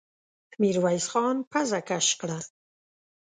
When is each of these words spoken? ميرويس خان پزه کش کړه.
ميرويس 0.61 1.05
خان 1.11 1.35
پزه 1.51 1.79
کش 1.89 2.07
کړه. 2.19 2.37